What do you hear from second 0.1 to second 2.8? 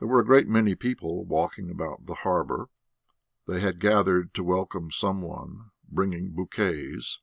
a great many people walking about the harbour;